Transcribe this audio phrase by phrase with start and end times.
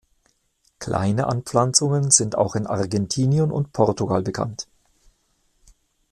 [0.79, 4.67] Kleine Anpflanzungen sind auch in Argentinien und Portugal bekannt.